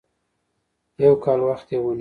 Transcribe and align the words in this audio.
يو 1.03 1.13
کال 1.23 1.39
وخت 1.49 1.67
یې 1.71 1.77
ونیو. 1.81 1.89